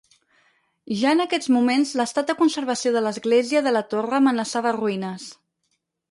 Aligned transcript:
Ja 0.99 1.09
en 1.17 1.19
aquests 1.25 1.49
moments 1.55 1.91
l'estat 1.99 2.31
de 2.31 2.35
conservació 2.39 2.93
de 2.95 3.03
l'església 3.07 3.61
de 3.67 3.73
la 3.75 3.83
torre 3.91 4.17
amenaçava 4.21 4.73
ruïnes. 4.79 5.27